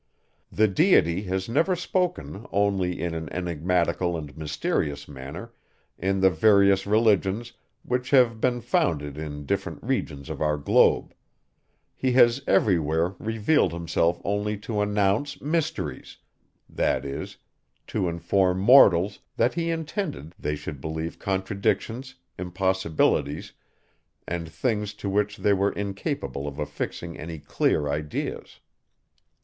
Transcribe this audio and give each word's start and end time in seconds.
The 0.51 0.67
Deity 0.67 1.21
has 1.25 1.47
never 1.47 1.75
spoken 1.75 2.47
only 2.51 2.99
in 2.99 3.13
an 3.13 3.31
enigmatical 3.31 4.17
and 4.17 4.35
mysterious 4.35 5.07
manner, 5.07 5.53
in 5.95 6.21
the 6.21 6.31
various 6.31 6.87
religions, 6.87 7.53
which 7.83 8.09
have 8.09 8.41
been 8.41 8.61
founded 8.61 9.15
in 9.19 9.45
different 9.45 9.83
regions 9.83 10.27
of 10.27 10.41
our 10.41 10.57
globe; 10.57 11.13
he 11.93 12.13
has 12.13 12.41
everywhere 12.47 13.13
revealed 13.19 13.73
himself 13.73 14.19
only 14.25 14.57
to 14.57 14.81
announce 14.81 15.39
mysteries; 15.39 16.17
that 16.67 17.05
is, 17.05 17.37
to 17.85 18.09
inform 18.09 18.57
mortals, 18.59 19.19
that 19.37 19.53
he 19.53 19.69
intended 19.69 20.33
they 20.39 20.55
should 20.55 20.81
believe 20.81 21.19
contradictions, 21.19 22.15
impossibilities, 22.39 23.53
and 24.27 24.49
things 24.51 24.95
to 24.95 25.07
which 25.07 25.37
they 25.37 25.53
were 25.53 25.73
incapable 25.73 26.47
of 26.47 26.57
affixing 26.57 27.19
any 27.19 27.37
clear 27.37 27.87
ideas. 27.87 28.61